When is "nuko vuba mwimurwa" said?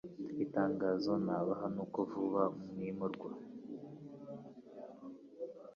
1.73-3.29